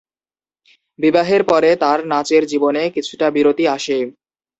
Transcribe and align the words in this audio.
বিবাহের 0.99 1.41
পরে 1.43 1.69
তাঁর 1.83 1.99
নাচের 2.11 2.43
জীবনে 2.51 2.83
কিছুটা 2.95 3.27
বিরতি 3.35 3.63
আসে। 3.75 3.97